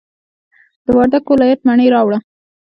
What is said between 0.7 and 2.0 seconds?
د وردګو ولایت مڼې